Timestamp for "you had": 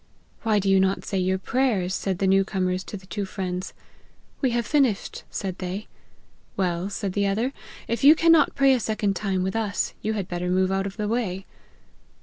10.01-10.27